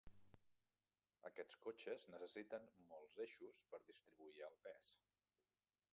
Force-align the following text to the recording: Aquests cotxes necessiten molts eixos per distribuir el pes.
Aquests 1.29 1.59
cotxes 1.65 2.07
necessiten 2.13 2.65
molts 2.95 3.21
eixos 3.27 3.61
per 3.75 3.83
distribuir 3.91 4.47
el 4.51 4.61
pes. 4.65 4.91